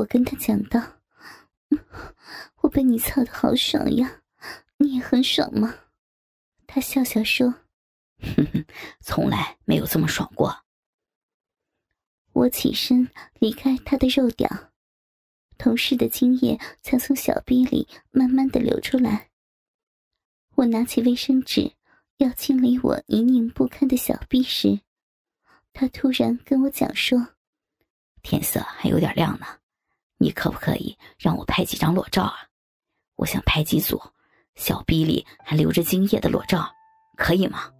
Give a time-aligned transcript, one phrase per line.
[0.00, 0.80] 我跟他讲道
[2.62, 4.22] ：“我被你操的好爽呀，
[4.78, 5.74] 你也很爽吗？”
[6.66, 7.54] 他笑笑说
[8.18, 8.64] ：“哼哼，
[9.00, 10.64] 从来没有这么爽过。”
[12.32, 14.48] 我起身离开他的肉屌，
[15.58, 19.28] 同事的精液才从小臂里慢慢的流出来。
[20.54, 21.72] 我拿起卫生纸
[22.16, 24.80] 要清理我泥泞不堪的小臂时，
[25.74, 27.34] 他突然跟我讲说
[28.22, 29.46] ：“天色还有点亮呢，
[30.22, 32.36] 你可不可以让我拍几张裸照啊？
[33.16, 33.98] 我想拍几组
[34.54, 36.70] 小臂里还流着精液的裸照，
[37.16, 37.70] 可以吗？”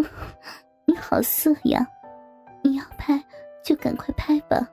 [0.86, 1.86] 你好色呀！
[2.64, 3.22] 你要拍
[3.62, 4.66] 就赶快拍吧，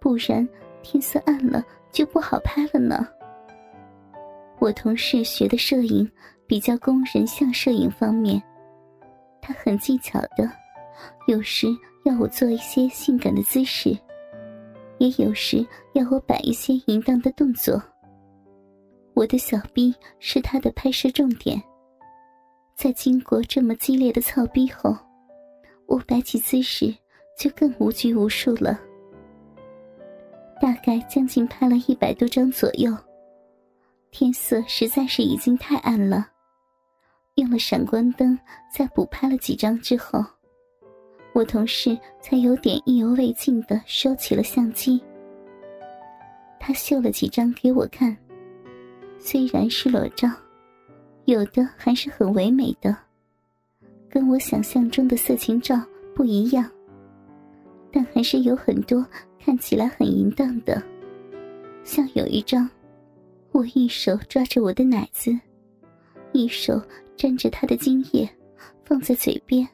[0.00, 0.46] 不然
[0.82, 3.06] 天色暗了就不好拍了呢。
[4.58, 6.10] 我同事学的摄影
[6.48, 8.42] 比较攻人像摄影方面，
[9.40, 10.50] 他很技巧的，
[11.28, 11.68] 有时
[12.04, 13.96] 要我做一些性感的姿势，
[15.00, 17.82] 也有时要我摆一些淫荡的动作。
[19.14, 21.60] 我的小臂是他的拍摄重点，
[22.76, 24.94] 在经过这么激烈的操逼后。
[25.86, 26.94] 我摆起姿势，
[27.36, 28.78] 就更无拘无束了。
[30.60, 32.94] 大概将近拍了一百多张左右，
[34.10, 36.28] 天色实在是已经太暗了。
[37.36, 38.38] 用了闪光灯
[38.70, 40.22] 再补拍了几张之后，
[41.32, 45.00] 我同事才有点意犹未尽的收起了相机。
[46.58, 48.16] 他秀了几张给我看，
[49.18, 50.28] 虽然是裸照，
[51.24, 52.96] 有的还是很唯美的。
[54.08, 55.80] 跟我想象中的色情照
[56.14, 56.68] 不一样，
[57.92, 59.06] 但还是有很多
[59.38, 60.82] 看起来很淫荡的，
[61.84, 62.68] 像有一张，
[63.52, 65.30] 我一手抓着我的奶子，
[66.32, 66.82] 一手
[67.16, 68.28] 沾着他的精液，
[68.84, 69.66] 放在嘴边，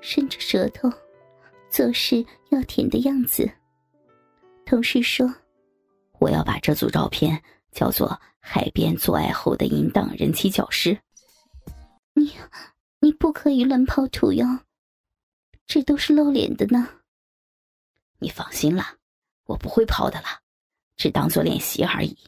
[0.00, 0.90] 伸着舌头，
[1.70, 3.50] 做事要舔的样子。
[4.64, 5.32] 同事说
[6.20, 10.98] ：“我要把这组照片叫做‘海边做爱后的淫荡人体教师’。”
[12.14, 12.32] 你。
[13.00, 14.44] 你不可以乱抛土哟，
[15.68, 16.88] 这都是露脸的呢。
[18.18, 18.96] 你放心啦，
[19.44, 20.40] 我不会抛的啦，
[20.96, 22.18] 只当做练习而已。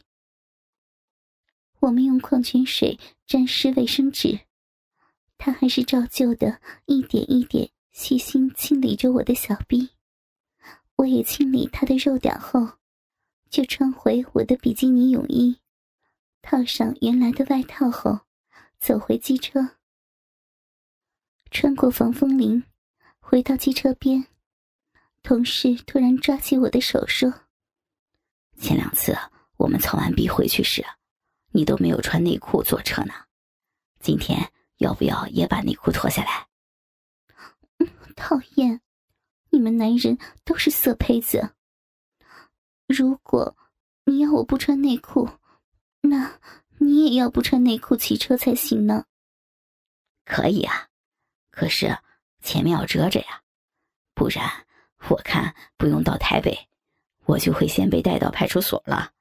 [1.81, 2.97] 我们用矿泉水
[3.27, 4.39] 沾湿卫生纸，
[5.43, 9.89] 他还是照旧的一点一点细心清理着我的小臂。
[10.97, 12.73] 我也清理他的肉点后，
[13.49, 15.59] 就穿回我的比基尼泳衣，
[16.43, 18.19] 套上原来的外套后，
[18.79, 19.77] 走回机车。
[21.49, 22.63] 穿过防风林，
[23.19, 24.27] 回到机车边，
[25.23, 27.33] 同事突然抓起我的手说
[28.61, 29.17] ：“前两次
[29.57, 30.85] 我们操完逼回去时，
[31.49, 33.13] 你都没有穿内裤坐车呢。
[33.99, 34.51] 今天
[34.81, 36.47] 要不要也把内裤脱下来？”
[38.15, 38.81] 讨厌，
[39.49, 41.55] 你们男人都是色胚子。
[42.87, 43.55] 如果
[44.03, 45.29] 你要我不穿内裤，
[46.01, 46.39] 那
[46.77, 49.05] 你也要不穿内裤骑车才行呢。
[50.25, 50.89] 可以啊。
[51.49, 51.97] 可是
[52.41, 53.41] 前面要遮着呀，
[54.13, 54.65] 不然
[55.09, 56.67] 我看不用到台北，
[57.25, 59.13] 我就会先被带到派出所了。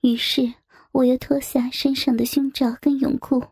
[0.00, 0.54] 于是
[0.92, 3.44] 我又脱下身上的胸罩跟泳裤，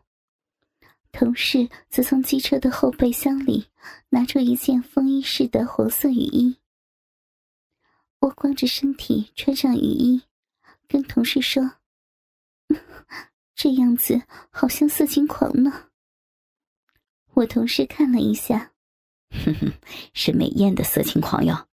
[1.15, 3.65] 同事则从机车的后备箱里
[4.09, 6.57] 拿出一件风衣式的黄色雨衣。
[8.19, 10.21] 我光着身体穿上雨衣，
[10.89, 11.77] 跟同事说
[13.55, 15.89] ：“这样子好像色情狂呢。”
[17.33, 18.73] 我同事看了一下，
[19.29, 19.71] 哼哼，
[20.13, 21.69] 是美艳的色情狂哟。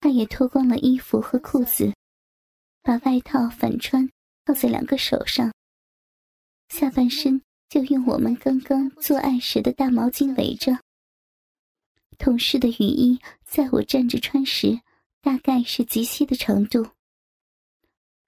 [0.00, 1.94] 他也脱光了衣服和裤子，
[2.80, 4.08] 把外套反穿
[4.46, 5.52] 套在两个手上，
[6.68, 10.78] 下半身就用我们刚刚做爱时的大毛巾围着。
[12.18, 14.80] 同事的雨衣在我站着穿时，
[15.20, 16.88] 大概是及膝的长度。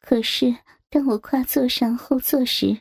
[0.00, 0.56] 可是
[0.88, 2.80] 当我跨坐上后座时，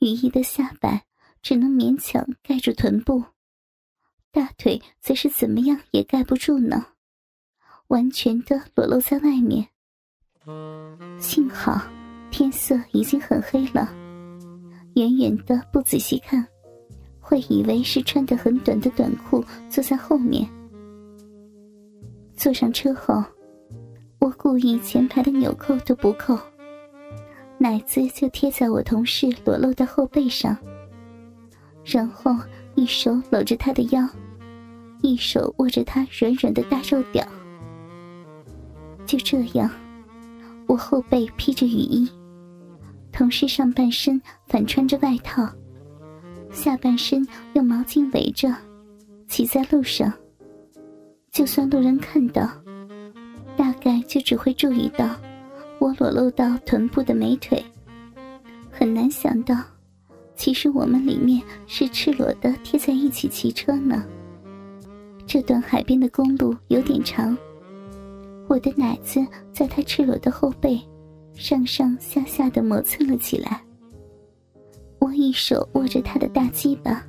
[0.00, 1.06] 雨衣的下摆。
[1.42, 3.24] 只能勉强盖住臀部，
[4.30, 6.88] 大腿则是怎么样也盖不住呢，
[7.86, 9.66] 完全的裸露在外面。
[11.18, 11.80] 幸好
[12.30, 13.90] 天色已经很黑了，
[14.94, 16.46] 远远的不仔细看，
[17.20, 20.48] 会以为是穿的很短的短裤坐在后面。
[22.36, 23.22] 坐上车后，
[24.18, 26.38] 我故意前排的纽扣都不扣，
[27.58, 30.56] 奶子就贴在我同事裸露的后背上。
[31.84, 32.34] 然后
[32.74, 34.06] 一手搂着他的腰，
[35.02, 37.26] 一手握着他软软的大肉屌。
[39.06, 39.70] 就这样，
[40.66, 42.08] 我后背披着雨衣，
[43.20, 45.46] 同事上半身反穿着外套，
[46.50, 47.22] 下半身
[47.52, 48.50] 用毛巾围着，
[49.28, 50.10] 骑在路上。
[51.30, 52.50] 就算路人看到，
[53.58, 55.14] 大概就只会注意到
[55.78, 57.62] 我裸露到臀部的美腿，
[58.70, 59.54] 很难想到，
[60.34, 64.02] 其实我们里面是赤裸的贴在一起骑车呢。
[65.26, 67.36] 这段海边的公路有点长，
[68.48, 69.20] 我的奶子
[69.52, 70.80] 在他赤裸的后背
[71.34, 73.62] 上上下下的磨蹭了起来。
[74.98, 77.02] 我一手握着他的大鸡巴，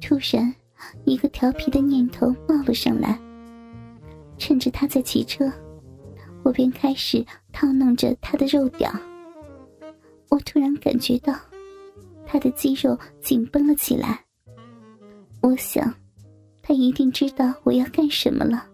[0.00, 0.54] 突然，
[1.04, 3.18] 一个调皮的念头冒了上来。
[4.38, 5.50] 趁着他在骑车，
[6.42, 8.90] 我便开始套弄着他的肉屌。
[10.28, 11.34] 我突然感觉到，
[12.26, 14.24] 他的肌肉紧绷了起来。
[15.40, 15.94] 我想，
[16.62, 18.66] 他一定知道我要干什么了。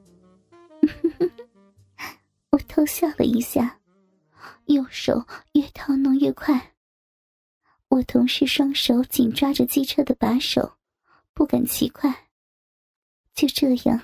[2.50, 3.78] 我偷笑了一下，
[4.72, 6.72] 右手越套弄越快。
[7.88, 10.74] 我同时双手紧抓着机车的把手，
[11.32, 12.28] 不敢骑快。
[13.34, 14.00] 就这样。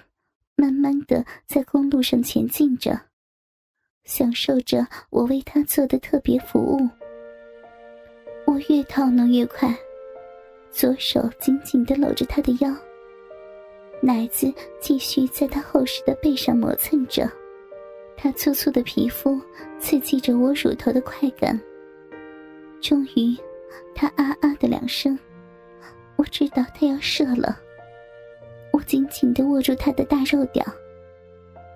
[0.61, 3.01] 慢慢的在公路上前进着，
[4.03, 6.89] 享受着我为他做的特别服务。
[8.45, 9.73] 我越套弄越快，
[10.73, 12.75] 左手紧紧的搂着他的腰，
[14.03, 17.31] 奶子继续在他厚实的背上磨蹭着，
[18.21, 19.41] 他粗粗的皮肤
[19.79, 21.59] 刺激着我乳头的快感。
[22.81, 23.37] 终于，
[23.95, 25.17] 他啊啊的两声，
[26.17, 27.57] 我知道他要射了。
[28.73, 30.65] 我紧紧的握住他的大肉屌，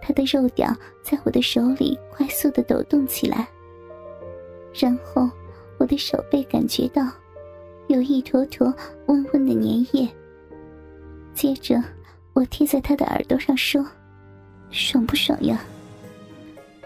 [0.03, 0.69] 他的肉屌
[1.00, 3.49] 在我的手里快速的抖动起来。
[4.75, 5.31] 然后，
[5.79, 7.09] 我的手背感觉到
[7.87, 8.75] 有一坨坨
[9.06, 10.09] 温温的粘液。
[11.35, 11.81] 接着，
[12.33, 13.85] 我贴在他的耳朵上说
[14.71, 15.65] ：“爽不爽呀？”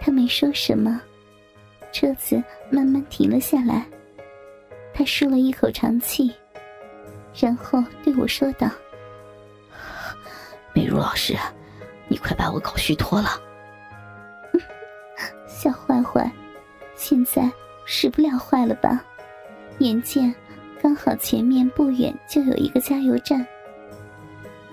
[0.01, 1.01] 他没说什么，
[1.93, 3.85] 车子慢慢停了下来。
[4.95, 6.33] 他舒了一口长气，
[7.35, 8.71] 然后对我说道。
[10.73, 11.35] 美如老师，
[12.09, 13.41] 你快把我搞虚脱了！
[15.47, 16.31] 小坏坏，
[16.95, 17.51] 现在
[17.85, 19.05] 使不了坏了吧？
[19.79, 20.35] 眼见
[20.81, 23.47] 刚好前面不远就有一个加油站，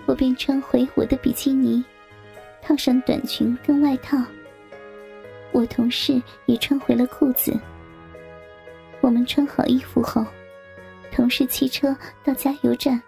[0.05, 1.83] 我便穿回我的比基尼，
[2.61, 4.17] 套上短裙跟外套。
[5.53, 7.57] 我同事也穿回了裤子。
[8.99, 10.25] 我们穿好衣服后，
[11.11, 13.01] 同事骑车到加油站。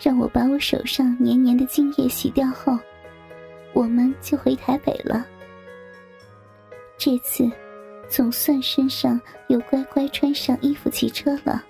[0.00, 2.78] 让我把我手上黏黏的精液洗掉后，
[3.72, 5.26] 我们就回台北了。
[6.96, 7.50] 这次，
[8.08, 11.64] 总算身上有乖乖穿上衣服骑车了，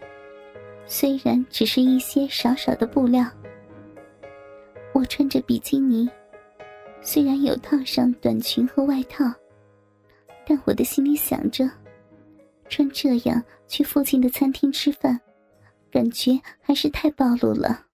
[0.85, 3.25] 虽然只是一些少少的布料。
[4.93, 6.07] 我穿着比基尼，
[7.01, 9.25] 虽然有套上短裙和外套，
[10.50, 11.71] 但我的心里想着，
[12.71, 15.21] 穿这样去附近的餐厅吃饭，
[15.91, 17.85] 感觉还是太暴露了。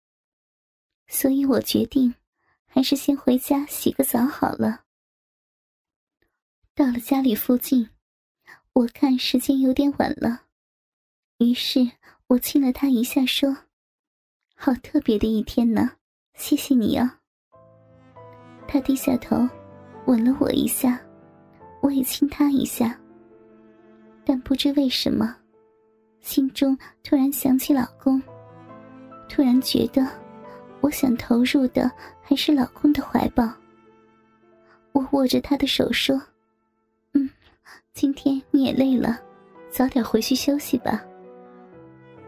[1.08, 2.14] 所以我决定，
[2.64, 4.84] 还是先回家洗个澡好了。
[6.76, 7.90] 到了家里附近，
[8.72, 10.42] 我看时间有点晚了，
[11.38, 11.80] 于是
[12.28, 13.56] 我亲了他一下，说
[14.54, 15.96] ：“好特别的一天呢，
[16.34, 17.18] 谢谢你啊。”
[18.68, 19.36] 他低下头，
[20.06, 21.03] 吻了我一下，
[21.84, 22.98] 我也亲他一下。
[24.24, 25.36] 但不知为什么，
[26.22, 28.20] 心中突然想起老公，
[29.28, 30.08] 突然觉得。
[30.80, 31.90] 我想投入的
[32.20, 33.50] 还是老公的怀抱。
[34.92, 36.20] 我握着他的手说
[37.14, 37.30] ：“嗯，
[37.94, 39.18] 今天你也累了，
[39.70, 41.02] 早点回去休息吧。”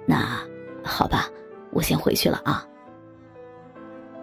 [0.08, 0.40] 那
[0.82, 1.28] 好吧，
[1.70, 2.66] 我先回去了啊。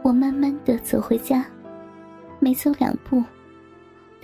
[0.02, 1.46] 我慢慢的走回家，
[2.40, 3.24] 没走两步，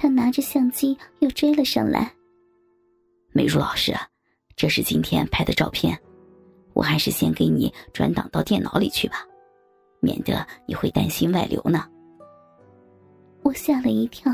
[0.01, 2.10] 他拿着相机又追了上来。
[3.34, 3.94] 美如老师，
[4.56, 6.00] 这是今天拍的照片，
[6.74, 9.25] 我还是先给你转档到电脑里去吧。
[10.00, 11.86] 免得你会担心外流呢。
[13.44, 14.34] 我吓了一跳，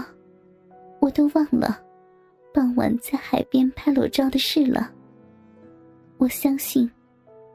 [1.01, 1.81] 我都忘了
[2.53, 4.91] 傍晚在海边拍裸照的事了。
[6.17, 6.89] 我相信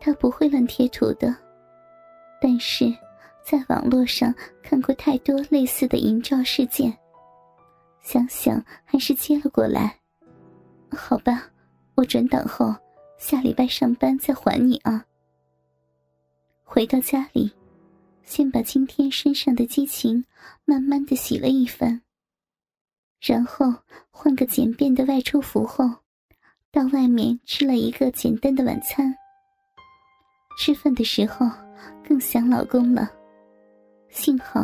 [0.00, 1.32] 他不会乱贴图的，
[2.42, 2.92] 但是
[3.44, 6.92] 在网络上看过太多类似的淫照事件，
[8.02, 9.98] 想想还是接了过来。
[10.90, 11.50] 好吧，
[11.94, 12.74] 我转档后
[13.18, 15.04] 下礼拜上班再还你啊。
[16.64, 17.52] 回到家里。
[18.22, 20.24] 先把今天身上的激情
[20.64, 22.00] 慢慢的洗了一番，
[23.20, 23.66] 然后
[24.12, 25.84] 换个简便的外出服后，
[26.70, 29.12] 到外面吃了一个简单的晚餐。
[30.56, 31.44] 吃饭的时候
[32.06, 33.10] 更想老公了，
[34.10, 34.60] 幸好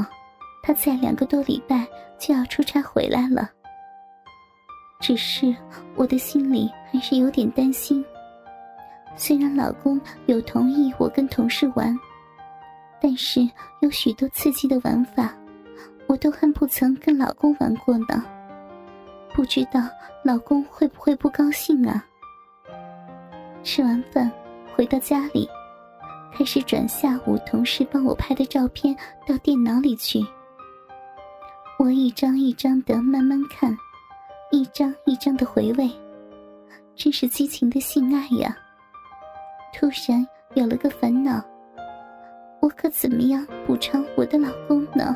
[0.67, 1.87] 他在两个多礼拜
[2.19, 3.49] 就要出差回来了。
[4.99, 5.55] 只是
[5.95, 8.05] 我的心里还是有点担心，
[9.15, 11.97] 虽然老公有同意我跟同事玩。
[13.01, 13.49] 但是
[13.81, 15.33] 有许多刺激的玩法，
[16.09, 18.25] 我都还不曾跟老公玩过呢。
[19.33, 19.83] 不知道
[20.25, 22.05] 老公会不会不高兴啊？
[23.63, 24.33] 吃完饭
[24.75, 25.49] 回到家里，
[26.33, 28.97] 开始转下午同事帮我拍的照片
[29.29, 30.27] 到电脑里去。
[31.79, 33.77] 我一张一张的慢慢看，
[34.51, 35.91] 一张一张的回味，
[36.95, 38.57] 真是激情的性爱呀！
[39.75, 41.45] 突然有了个烦恼，
[42.61, 45.15] 我可怎么样补偿我的老公呢？